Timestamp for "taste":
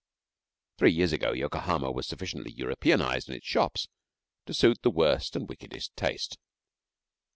5.95-6.39